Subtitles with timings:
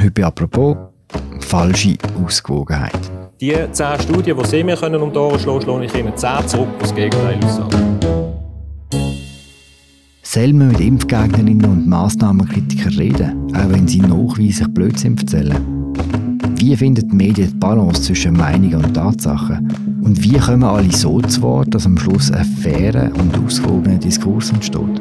[0.00, 0.76] Heute apropos
[1.40, 2.92] falsche Ausgewogenheit.
[3.40, 6.46] Die zehn Studien, die Sie mir können um die Ohren schlagen, schlage ich Ihnen zehn
[6.46, 7.98] zurück, das Gegenteil aussagen.
[10.22, 15.56] Soll man mit Impfgegnerinnen und Massnahmenkritikern reden, auch wenn sie nachweislich Blödsinn erzählen?
[16.56, 19.68] Wie findet die Medien die Balance zwischen Meinung und Tatsachen?
[20.02, 24.50] Und wie kommen alle so zu Wort, dass am Schluss ein fairer und ausgewogener Diskurs
[24.50, 25.00] entsteht?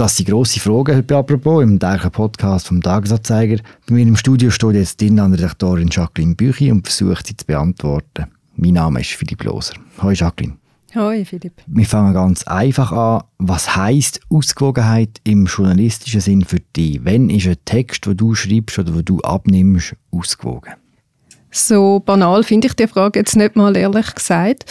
[0.00, 3.58] Das sind grosse Fragen heute apropos im täglichen Podcast vom Tagesanzeiger.
[3.86, 8.24] Bei mir im Studio steht jetzt die Redaktorin Jacqueline Büchi und versucht sie zu beantworten.
[8.56, 9.74] Mein Name ist Philipp Loser.
[9.98, 10.56] Hallo Jacqueline.
[10.94, 11.52] Hoi Philipp.
[11.66, 13.24] Wir fangen ganz einfach an.
[13.36, 17.04] Was heißt Ausgewogenheit im journalistischen Sinn für dich?
[17.04, 20.72] Wenn ist ein Text, den du schreibst oder den du abnimmst, ausgewogen?
[21.50, 24.64] So banal finde ich die Frage jetzt nicht mal ehrlich gesagt.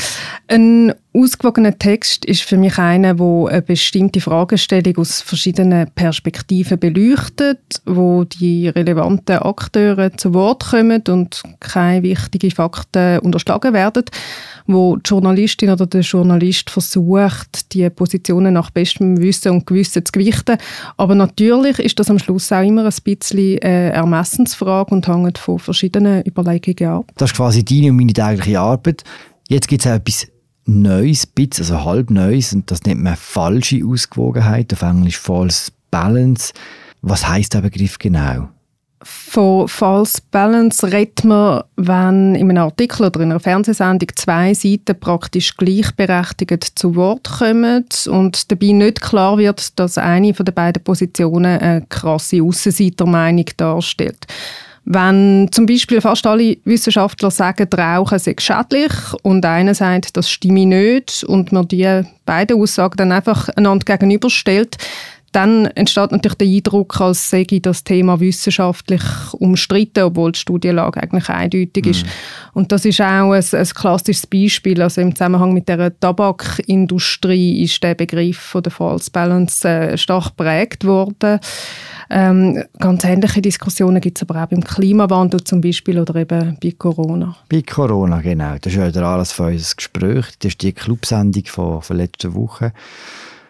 [0.47, 7.59] Ein ausgewogener Text ist für mich einer, wo eine bestimmte Fragestellung aus verschiedenen Perspektiven beleuchtet,
[7.85, 14.05] wo die relevanten Akteure zu Wort kommen und keine wichtigen Fakten unterschlagen werden,
[14.67, 20.11] wo die Journalistin oder der Journalist versucht, die Positionen nach bestem Wissen und Gewissen zu
[20.11, 20.57] gewichten.
[20.97, 25.59] Aber natürlich ist das am Schluss auch immer ein bisschen eine Ermessensfrage und hängt von
[25.59, 27.11] verschiedenen Überlegungen ab.
[27.17, 29.03] Das ist quasi deine und meine tägliche Arbeit.
[29.47, 30.27] Jetzt gibt es auch etwas
[30.69, 36.53] Neues, bisschen, also halb Neues, und das nennt man falsche Ausgewogenheit, auf Englisch False Balance.
[37.01, 38.49] Was heißt der Begriff genau?
[39.01, 44.99] Von False Balance redet man, wenn in einem Artikel oder in einer Fernsehsendung zwei Seiten
[44.99, 50.83] praktisch gleichberechtigt zu Wort kommen und dabei nicht klar wird, dass eine von den beiden
[50.83, 54.27] Positionen eine krasse Aussenseitermeinung darstellt.
[54.85, 58.91] Wenn zum Beispiel fast alle Wissenschaftler sagen, Rauchen sei schädlich
[59.23, 64.77] und einer sagt, das stimme nicht und man die beiden Aussagen dann einfach einander gegenüberstellt,
[65.31, 69.01] dann entsteht natürlich der Eindruck, als sei das Thema wissenschaftlich
[69.33, 72.05] umstritten, obwohl die Studienlage eigentlich eindeutig ist.
[72.05, 72.09] Mhm.
[72.53, 74.81] Und das ist auch ein, ein, klassisches Beispiel.
[74.81, 80.37] Also im Zusammenhang mit der Tabakindustrie ist der Begriff von der False Balance äh, stark
[80.37, 81.39] geprägt worden.
[82.09, 86.73] Ähm, ganz ähnliche Diskussionen gibt es aber auch beim Klimawandel zum Beispiel oder eben bei
[86.77, 87.35] Corona.
[87.49, 88.55] Bei Corona, genau.
[88.59, 90.25] Das ist ja der Anlass für unser Gespräch.
[90.39, 92.73] Das ist die Clubsendung von, von letzter Woche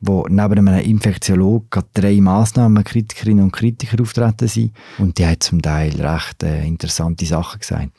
[0.02, 4.74] wo neben einem Infektiologen drei Massnahmenkritikerinnen und Kritiker auftreten sind.
[4.98, 7.90] Und die haben zum Teil recht äh, interessante Sachen gesagt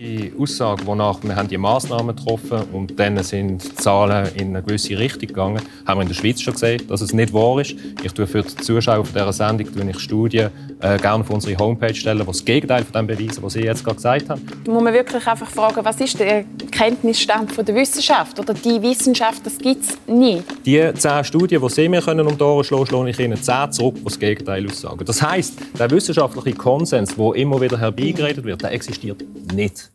[0.00, 4.62] die Aussage, wonach wir haben die Massnahmen getroffen und dann sind die Zahlen in eine
[4.62, 7.74] gewisse Richtung gegangen, haben wir in der Schweiz schon gesehen, dass es nicht wahr ist.
[8.02, 10.50] Ich tue für die Zuschauer von dieser Sendung ich Studien
[10.80, 13.84] äh, gerne auf unsere Homepage stellen, die das Gegenteil von dem beweisen, was Sie jetzt
[13.84, 14.46] gerade gesagt haben.
[14.64, 18.80] Da muss man wirklich einfach fragen, was ist der Kenntnisstand von der Wissenschaft oder die
[18.80, 20.42] Wissenschaft, das gibt es nie.
[20.64, 23.70] Die zehn Studien, die Sie mir können um die Ohren schlagen, schlage ich Ihnen zehn
[23.70, 25.04] zurück, die das Gegenteil aussagen.
[25.04, 29.22] Das heisst, der wissenschaftliche Konsens, der immer wieder herbeigeredet wird, der existiert
[29.52, 29.89] nicht.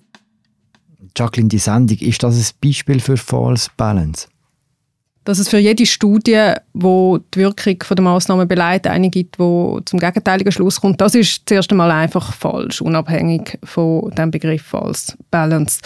[1.15, 4.27] Jacqueline, die Sendung, ist das ein Beispiel für False Balance?
[5.25, 9.99] Dass es für jede Studie, wo die Wirkung der Massnahmen beleidigt, eine gibt, wo zum
[9.99, 15.79] gegenteiligen Schluss kommt, das ist zuerst einmal einfach falsch, unabhängig von dem Begriff False Balance.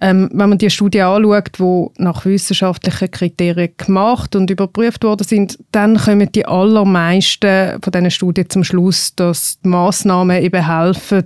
[0.00, 5.58] Ähm, wenn man die Studie anschaut, wo nach wissenschaftlichen Kriterien gemacht und überprüft worden sind,
[5.70, 11.24] dann kommen die allermeisten von diesen Studien zum Schluss, dass die Massnahmen eben helfen,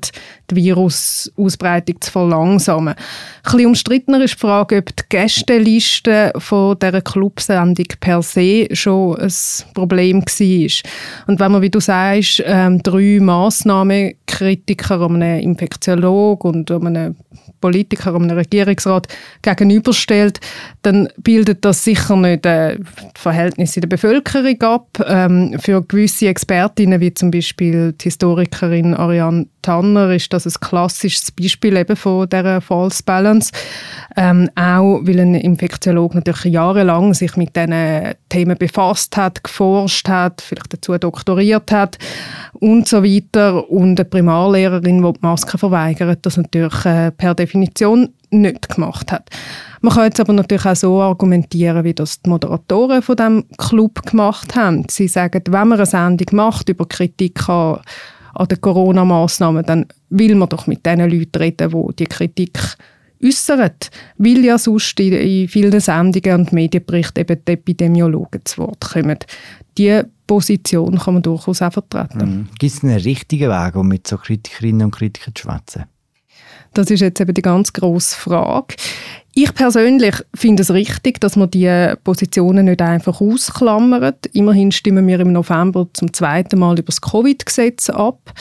[0.51, 2.95] die Virusausbreitung zu verlangsamen.
[2.95, 8.69] Ein bisschen umstrittener ist die Frage, ob die Gästeliste von dieser Clubs Sendung per se
[8.73, 9.33] schon ein
[9.75, 10.91] Problem war.
[11.27, 17.17] Und wenn man, wie du sagst, ähm, drei Massnahmenkritiker, einem Infektiologen und einem
[17.65, 19.09] Politiker, einem Regierungsrat
[19.41, 20.39] gegenüberstellt,
[20.83, 22.77] dann bildet das sicher nicht äh,
[23.15, 24.89] Verhältnisse in der Bevölkerung ab.
[25.07, 31.33] Ähm, für gewisse Expertinnen, wie zum Beispiel die Historikerin Ariane Tanner, ist das ein klassisches
[31.33, 33.51] Beispiel eben von dieser False Balance.
[34.15, 40.43] Ähm, auch weil ein Infektiologe natürlich jahrelang sich mit diesen Themen befasst hat, geforscht hat,
[40.43, 41.97] vielleicht dazu doktoriert hat
[42.55, 43.69] und so weiter.
[43.71, 49.31] Und eine Primarlehrerin, die die Maske verweigert, das natürlich äh, per Definition nicht gemacht hat.
[49.81, 54.03] Man kann jetzt aber natürlich auch so argumentieren, wie das die Moderatoren von dem Club
[54.03, 54.87] gemacht haben.
[54.91, 57.81] Sie sagen, wenn man eine Sendung macht über Kritik an,
[58.35, 62.59] an den Corona-Massnahmen, dann will man doch mit den Leuten reden, die die Kritik
[63.23, 69.19] äußert, weil ja sonst in, vielen Sendungen und Medienberichten eben die Epidemiologen zu Wort kommen.
[69.77, 72.19] Diese Position kann man durchaus auch vertreten.
[72.19, 72.49] Mhm.
[72.59, 75.85] Gibt es einen richtigen Weg, um mit so Kritikerinnen und Kritikern zu schwätzen?
[76.75, 78.75] Das ist jetzt eben die ganz grosse Frage.
[79.33, 84.27] Ich persönlich finde es richtig, dass man die Positionen nicht einfach ausklammert.
[84.27, 88.33] Immerhin stimmen wir im November zum zweiten Mal über das Covid-Gesetz ab.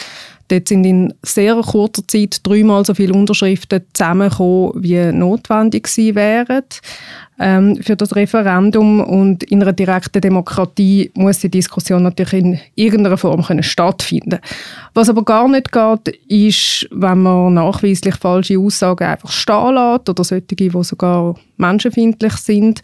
[0.49, 6.63] Dort sind in sehr kurzer Zeit dreimal so viele Unterschriften zusammengekommen, wie notwendig gewesen wären
[7.39, 8.99] ähm, für das Referendum.
[8.99, 14.39] Und in einer direkten Demokratie muss die Diskussion natürlich in irgendeiner Form können stattfinden
[14.93, 20.23] Was aber gar nicht geht, ist, wenn man nachweislich falsche Aussagen einfach stehen lässt oder
[20.23, 22.81] solche, die sogar menschenfeindlich sind.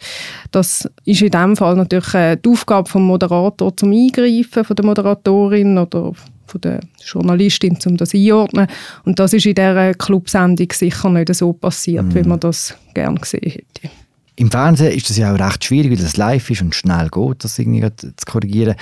[0.50, 4.84] Das ist in diesem Fall natürlich äh, die Aufgabe des Moderators zum Eingreifen, von der
[4.84, 6.12] Moderatorin oder
[6.50, 8.66] von der Journalistin, um das einordnen.
[9.04, 12.14] Und das ist in dieser Clubsendung sicher nicht so passiert, mhm.
[12.14, 13.90] wie man das gerne gesehen hätte.
[14.36, 17.44] Im Fernsehen ist das ja auch recht schwierig, weil das live ist und schnell geht,
[17.44, 18.74] das irgendwie zu korrigieren.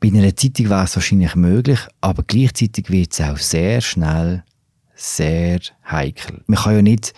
[0.00, 4.42] Bei einer Zeitung wäre es wahrscheinlich möglich, aber gleichzeitig wird es auch sehr schnell
[4.96, 5.60] sehr
[5.90, 6.42] heikel.
[6.46, 7.14] Man kann ja nicht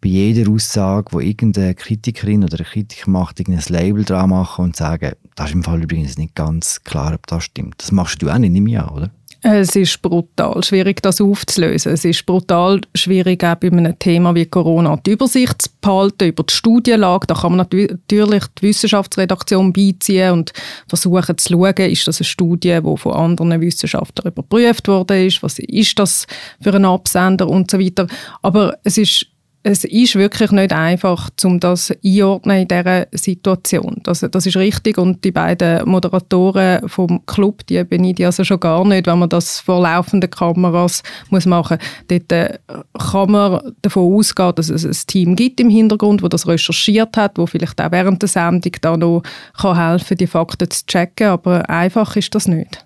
[0.00, 4.76] bei jeder Aussage, wo irgendeine Kritikerin oder ein Kritiker macht, ein Label dran machen und
[4.76, 7.76] sagen, das ist im Fall übrigens nicht ganz klar, ob das stimmt.
[7.78, 9.10] Das machst du auch nicht im Jahr, oder?
[9.42, 11.92] Es ist brutal schwierig, das aufzulösen.
[11.92, 16.42] Es ist brutal schwierig, auch bei einem Thema wie Corona die Übersicht zu behalten über
[16.42, 17.26] die Studienlage.
[17.26, 20.52] Da kann man natürlich die Wissenschaftsredaktion beiziehen und
[20.88, 25.58] versuchen zu schauen, ist das eine Studie, die von anderen Wissenschaftlern überprüft worden ist, was
[25.58, 26.26] ist das
[26.60, 28.08] für ein Absender und so weiter.
[28.42, 29.26] Aber es ist
[29.62, 34.00] es ist wirklich nicht einfach, um das einordnen in dieser Situation.
[34.04, 38.60] Das, das ist richtig und die beiden Moderatoren vom Club, die beneide ich also schon
[38.60, 42.20] gar nicht, wenn man das vor laufenden Kameras muss machen muss.
[42.20, 42.58] Dort äh,
[42.98, 47.36] kann man davon ausgehen, dass es ein Team gibt im Hintergrund, das das recherchiert hat,
[47.36, 49.22] wo vielleicht auch während der Sendung da noch
[49.58, 52.82] kann helfen die Fakten zu checken, aber einfach ist das nicht.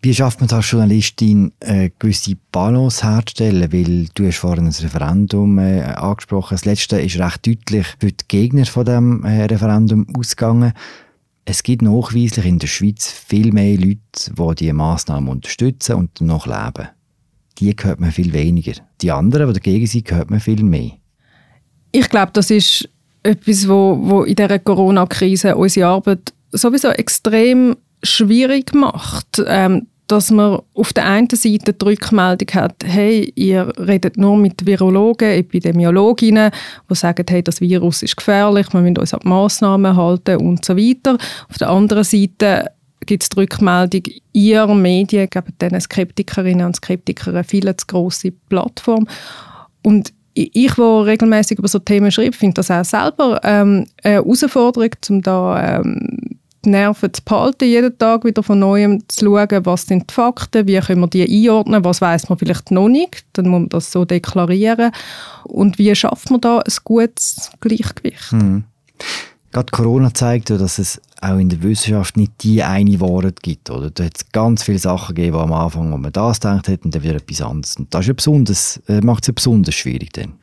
[0.00, 3.72] Wie schafft man es als Journalistin, eine äh, gewisse Balance herzustellen?
[3.72, 6.54] Weil du hast vorhin ein Referendum äh, angesprochen.
[6.54, 10.72] Das letzte ist recht deutlich für die Gegner von dem äh, Referendum ausgegangen.
[11.44, 13.98] Es gibt nachweislich in der Schweiz viel mehr Leute,
[14.28, 16.88] die diese Massnahmen unterstützen und noch leben.
[17.58, 18.74] Die hört man viel weniger.
[19.00, 20.92] Die anderen, die dagegen sind, hört man viel mehr.
[21.90, 22.88] Ich glaube, das ist
[23.24, 29.42] etwas, wo, wo in dieser Corona-Krise unsere Arbeit sowieso extrem schwierig macht.
[29.46, 34.64] Ähm, dass man auf der einen Seite die Rückmeldung hat, hey, ihr redet nur mit
[34.64, 36.50] Virologen, Epidemiologinnen,
[36.90, 40.64] die sagen, hey, das Virus ist gefährlich, wir müssen uns an die Massnahmen halten und
[40.64, 41.18] so weiter.
[41.50, 42.70] Auf der anderen Seite
[43.04, 44.02] gibt es die Rückmeldung,
[44.32, 49.06] ihr Medien geben diesen Skeptikerinnen und Skeptikern eine viel zu grosse Plattform.
[49.84, 54.90] Und ich, der regelmäßig über so Themen schreibe, finde das auch selber ähm, eine Herausforderung,
[55.10, 59.82] um da ähm, die Nerven zu behalten, jeden Tag wieder von Neuem zu schauen, was
[59.82, 63.48] sind die Fakten, wie können wir die einordnen, was weiß man vielleicht noch nicht, dann
[63.48, 64.92] muss man das so deklarieren
[65.44, 68.32] und wie schafft man da ein gutes Gleichgewicht.
[68.32, 68.64] Mhm.
[69.50, 73.70] Gerade Corona zeigt ja, dass es auch in der Wissenschaft nicht die eine Wahrheit gibt.
[73.70, 73.90] Oder?
[73.90, 76.94] Da hat es ganz viele Sachen gegeben, am Anfang, wo man das gedacht hat und
[76.94, 77.76] dann wieder etwas anderes.
[77.76, 80.34] Und das ja äh, macht es ja besonders schwierig dann.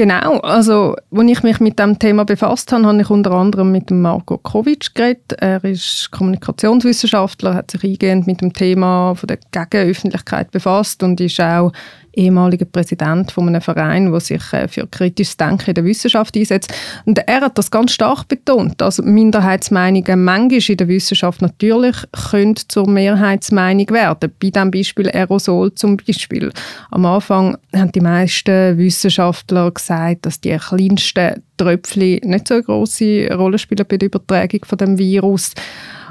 [0.00, 3.90] Genau, also als ich mich mit dem Thema befasst habe, habe ich unter anderem mit
[3.90, 5.34] Marco Kovic geredet.
[5.36, 11.38] Er ist Kommunikationswissenschaftler, hat sich eingehend mit dem Thema von der Gegenöffentlichkeit befasst und ist
[11.38, 11.72] auch
[12.12, 16.72] ehemaliger Präsident von einem Verein, der sich äh, für kritisches Denken in der Wissenschaft einsetzt.
[17.04, 21.96] Und er hat das ganz stark betont, dass Minderheitsmeinungen manchmal in der Wissenschaft natürlich
[22.30, 24.32] können zur Mehrheitsmeinung werden.
[24.40, 26.52] Bei dem Beispiel Aerosol zum Beispiel.
[26.90, 33.28] Am Anfang haben die meisten Wissenschaftler gesagt, dass die kleinsten Tröpfchen nicht so eine grosse
[33.32, 35.52] Rolle spielen bei der Übertragung von dem Virus.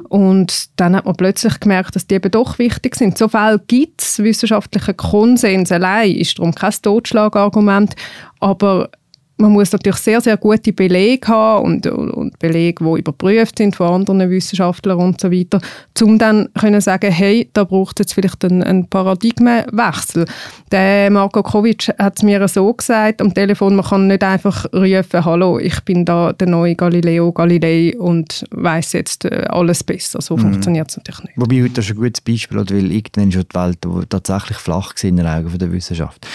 [0.08, 3.18] Und dann hat man plötzlich gemerkt, dass die eben doch wichtig sind.
[3.18, 7.96] So viel gibt es wissenschaftlichen Konsens allein, ist darum kein Totschlagargument.
[8.40, 8.90] Aber
[9.40, 13.88] man muss natürlich sehr, sehr gute Belege haben und, und Belege, die überprüft sind von
[13.88, 15.62] anderen Wissenschaftlern und so weiter,
[16.02, 20.26] um dann können sagen, hey, da braucht es jetzt vielleicht einen, einen Paradigmenwechsel.
[20.72, 25.26] Der Marko Kovic hat es mir so gesagt am Telefon, man kann nicht einfach rufen,
[25.26, 30.22] hallo, ich bin da der neue Galileo Galilei und weiß jetzt äh, alles besser.
[30.22, 30.42] So mhm.
[30.42, 31.34] funktioniert es natürlich nicht.
[31.38, 35.16] Wobei heute ist ein gutes Beispiel, weil irgendwann schon die Welt tatsächlich flach war in
[35.16, 36.28] den Augen der Wissenschaft.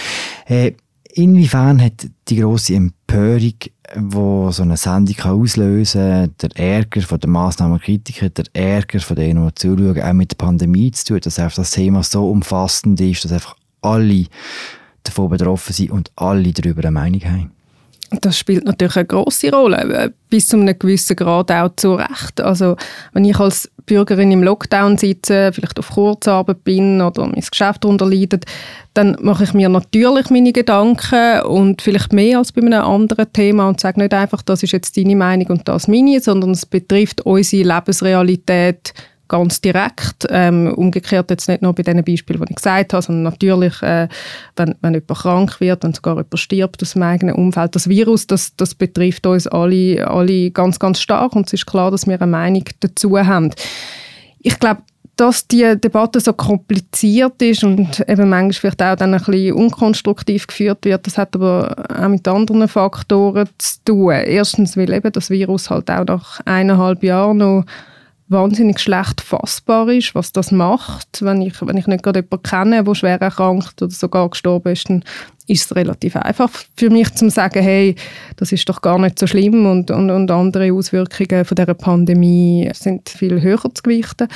[0.47, 0.73] Äh,
[1.17, 7.29] Inwiefern hat die grosse Empörung, die so eine Sendung auslösen kann, der Ärger von der
[7.29, 11.55] Massnahmenkritiker, der Ärger von denen, die zuschauen, auch mit der Pandemie zu tun, dass einfach
[11.55, 14.25] das Thema so umfassend ist, dass einfach alle
[15.03, 17.51] davon betroffen sind und alle darüber eine Meinung haben?
[18.09, 22.41] Das spielt natürlich eine große Rolle, äh, bis zu einem gewissen Grad auch zu Recht.
[22.41, 22.75] Also
[23.13, 28.45] wenn ich als Bürgerin im Lockdown sitze, vielleicht auf Kurzarbeit bin oder mein Geschäft unterleidet,
[28.93, 33.67] dann mache ich mir natürlich meine Gedanken und vielleicht mehr als bei einem anderen Thema
[33.67, 37.21] und sage nicht einfach, das ist jetzt deine Meinung und das meine, sondern es betrifft
[37.21, 38.93] unsere Lebensrealität
[39.27, 40.27] ganz direkt.
[40.29, 44.07] Ähm, umgekehrt jetzt nicht nur bei den Beispielen, die ich gesagt habe, sondern natürlich, äh,
[44.55, 47.75] wenn, wenn jemand krank wird, wenn sogar jemand stirbt aus dem eigenen Umfeld.
[47.75, 51.91] Das Virus, das, das betrifft uns alle, alle ganz, ganz stark und es ist klar,
[51.91, 53.51] dass wir eine Meinung dazu haben.
[54.39, 54.81] Ich glaube,
[55.15, 60.47] dass die Debatte so kompliziert ist und eben manchmal vielleicht auch dann ein bisschen unkonstruktiv
[60.47, 64.11] geführt wird, das hat aber auch mit anderen Faktoren zu tun.
[64.11, 67.63] Erstens, weil eben das Virus halt auch nach eineinhalb Jahren noch
[68.27, 71.21] wahnsinnig schlecht fassbar ist, was das macht.
[71.21, 74.89] Wenn ich, wenn ich nicht gerade jemanden kenne, der schwer erkrankt oder sogar gestorben ist,
[74.89, 75.03] dann
[75.47, 77.95] ist es relativ einfach für mich zu sagen, hey,
[78.35, 82.67] das ist doch gar nicht so schlimm und, und, und andere Auswirkungen von dieser Pandemie
[82.73, 84.27] sind viel höher zu gewichten.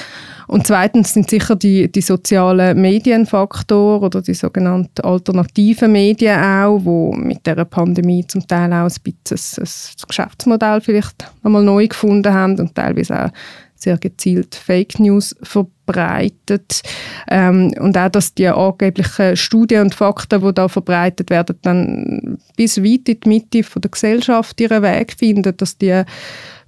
[0.47, 7.11] Und zweitens sind sicher die, die sozialen Medienfaktor oder die sogenannten alternativen Medien auch, wo
[7.13, 12.59] mit der Pandemie zum Teil auch ein bisschen ein Geschäftsmodell vielleicht einmal neu gefunden haben
[12.59, 13.29] und teilweise auch
[13.79, 16.81] sehr gezielt Fake News verbreitet.
[17.29, 22.83] Ähm, und auch, dass die angeblichen Studien und Fakten, die da verbreitet werden, dann bis
[22.83, 26.03] weit in die Mitte von der Gesellschaft ihren Weg finden, dass die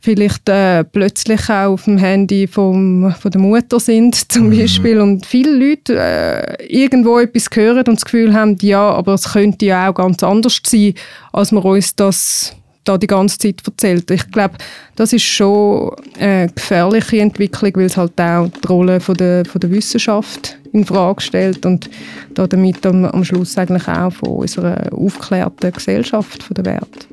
[0.02, 4.58] vielleicht äh, plötzlich auch auf dem Handy vom, von der Mutter sind zum mhm.
[4.58, 9.34] Beispiel und viele Leute äh, irgendwo etwas hören und das Gefühl haben, ja, aber es
[9.34, 10.96] könnte ja auch ganz anders sein,
[11.32, 14.10] als wir uns das da die ganze Zeit erzählt.
[14.12, 14.56] Ich glaube,
[14.96, 19.62] das ist schon eine gefährliche Entwicklung, weil es halt auch die Rolle von der, von
[19.62, 21.90] der Wissenschaft in Frage stellt und
[22.34, 27.08] da damit am, am Schluss eigentlich auch von unserer aufgeklärten Gesellschaft, von der Wert.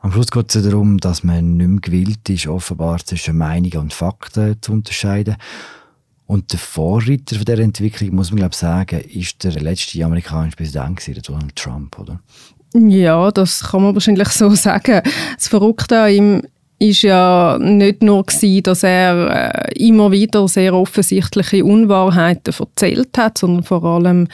[0.00, 3.92] Am Schluss geht es darum, dass man nicht mehr gewillt ist, offenbar zwischen Meinungen und
[3.92, 5.36] Fakten zu unterscheiden.
[6.26, 11.28] Und der Vorreiter von dieser Entwicklung, muss man glaube sagen, ist der letzte amerikanische Präsident,
[11.28, 12.20] Donald Trump, oder?
[12.74, 15.02] Ja, das kann man wahrscheinlich so sagen.
[15.36, 16.42] Das Verrückte an ihm
[16.78, 23.38] ist ja nicht nur gewesen, dass er äh, immer wieder sehr offensichtliche Unwahrheiten erzählt hat,
[23.38, 24.28] sondern vor allem,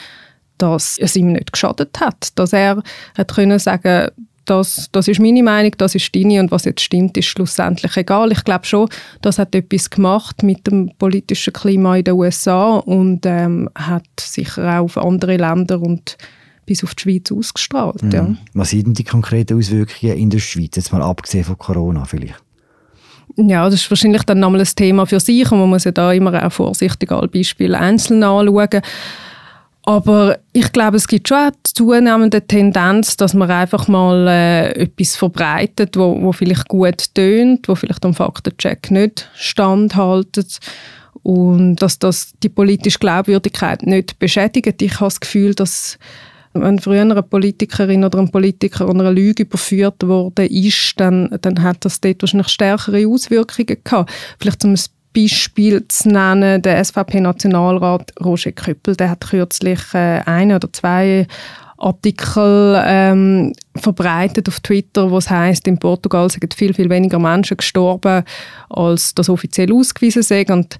[0.57, 2.83] dass es ihm nicht geschadet hat, dass er
[3.17, 4.09] hat können sagen,
[4.45, 8.31] das, das ist meine Meinung, das ist deine und was jetzt stimmt, ist schlussendlich egal.
[8.31, 8.89] Ich glaube schon,
[9.21, 14.79] das hat etwas gemacht mit dem politischen Klima in den USA und ähm, hat sicher
[14.79, 16.17] auch auf andere Länder und
[16.65, 18.03] bis auf die Schweiz ausgestrahlt.
[18.03, 18.11] Mhm.
[18.11, 18.35] Ja.
[18.53, 22.35] Was sind denn die konkreten Auswirkungen in der Schweiz, jetzt mal abgesehen von Corona vielleicht?
[23.35, 26.11] Ja, das ist wahrscheinlich dann nochmal ein Thema für sich und man muss ja da
[26.11, 28.81] immer auch vorsichtig alle Beispiele einzeln anschauen.
[29.85, 35.17] Aber ich glaube, es gibt schon eine zunehmende Tendenz, dass man einfach mal äh, etwas
[35.17, 40.59] verbreitet, wo, wo vielleicht gut tönt, wo vielleicht am Faktencheck nicht standhaltet
[41.21, 44.81] und dass das die politische Glaubwürdigkeit nicht beschädigt.
[44.81, 45.99] Ich habe das Gefühl, dass
[46.53, 51.83] wenn früher eine Politikerin oder ein Politiker einer Lüge überführt worden ist, dann, dann hat
[51.83, 54.11] das dort wahrscheinlich stärkere Auswirkungen gehabt.
[54.39, 54.75] Vielleicht zum
[55.13, 61.27] Beispiel zu nennen, der SVP-Nationalrat Roger Köppel, der hat kürzlich äh, eine oder zwei
[61.83, 67.57] Artikel ähm, verbreitet auf Twitter, wo es heißt, in Portugal sind viel viel weniger Menschen
[67.57, 68.23] gestorben,
[68.69, 70.49] als das offiziell ausgewiesen sind.
[70.49, 70.77] Und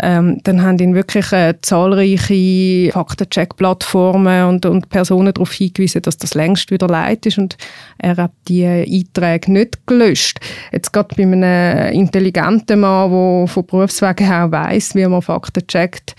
[0.00, 6.34] ähm, dann haben ihn wirklich äh, zahlreiche Faktencheck-Plattformen und, und Personen darauf hingewiesen, dass das
[6.34, 7.56] längst wieder leid ist und
[7.98, 10.40] er hat die Einträge nicht gelöscht.
[10.72, 16.14] Jetzt gerade bei einem intelligenten Mann, der von Berufswegen her weiß, wie man Fakten checkt,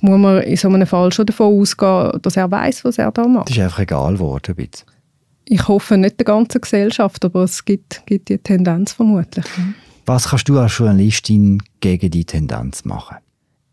[0.00, 3.26] muss man in so einem Fall schon davon ausgehen, dass er weiß, was er da
[3.26, 3.48] macht.
[3.48, 4.54] Das ist einfach egal geworden.
[4.54, 4.82] Bitte.
[5.44, 9.46] Ich hoffe nicht der ganzen Gesellschaft, aber es gibt, gibt die Tendenz vermutlich.
[10.06, 13.16] Was kannst du als Journalistin gegen die Tendenz machen?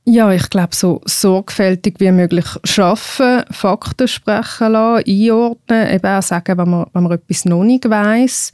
[0.08, 2.46] Ja, ich glaube, so sorgfältig wie möglich
[2.78, 7.90] arbeiten, Fakten sprechen lassen, einordnen, eben auch sagen, wenn man, wenn man etwas noch nicht
[7.90, 8.52] weiss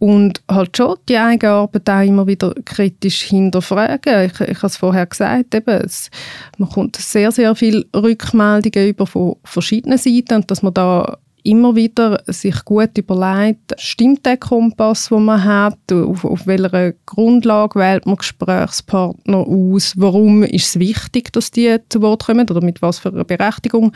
[0.00, 4.24] und halt schon die eigene Arbeit auch immer wieder kritisch hinterfragen.
[4.24, 6.10] Ich, ich habe es vorher gesagt, eben, es,
[6.56, 11.76] man kommt sehr, sehr viele Rückmeldungen über von verschiedenen Seiten und dass man da immer
[11.76, 18.06] wieder sich gut überlegt, stimmt der Kompass, den man hat, auf, auf welcher Grundlage wählt
[18.06, 22.48] man Gesprächspartner aus, warum ist es wichtig, dass die zu Wort kommen?
[22.48, 23.92] Oder mit was für einer Berechtigung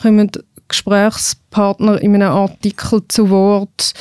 [0.00, 0.30] kommen
[0.68, 3.92] Gesprächspartner in einem Artikel zu Wort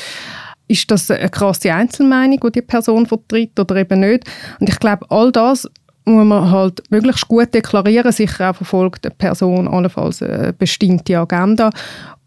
[0.68, 4.24] ist das eine krasse Einzelmeinung, die die Person vertritt oder eben nicht.
[4.60, 5.68] Und ich glaube, all das
[6.06, 8.12] muss man halt möglichst gut deklarieren.
[8.12, 11.70] Sicher auch verfolgt eine Person allenfalls eine bestimmte Agenda.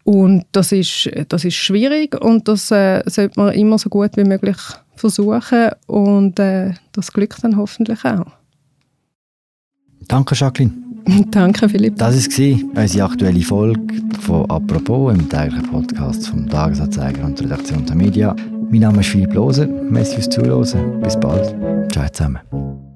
[0.03, 4.23] Und das ist, das ist schwierig und das äh, sollte man immer so gut wie
[4.23, 4.57] möglich
[4.95, 8.25] versuchen und äh, das Glück dann hoffentlich auch.
[10.07, 10.86] Danke, Jacqueline.
[11.31, 11.97] Danke, Philipp.
[11.97, 13.81] Das war unsere aktuelle Folge
[14.21, 18.35] von «Apropos», im täglichen Podcast vom Tagesanzeiger und der Redaktion der Media.
[18.69, 19.67] Mein Name ist Philipp Lose.
[19.67, 21.01] Merci fürs Zuhören.
[21.01, 21.55] Bis bald.
[21.91, 22.86] Ciao zusammen.